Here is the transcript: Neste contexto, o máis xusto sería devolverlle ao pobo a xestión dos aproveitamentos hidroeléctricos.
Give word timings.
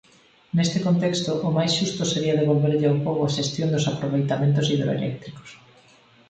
Neste 0.55 0.79
contexto, 0.87 1.31
o 1.47 1.49
máis 1.57 1.71
xusto 1.79 2.01
sería 2.13 2.39
devolverlle 2.41 2.87
ao 2.89 3.01
pobo 3.05 3.21
a 3.25 3.33
xestión 3.37 3.67
dos 3.71 3.85
aproveitamentos 3.93 4.65
hidroeléctricos. 4.73 5.49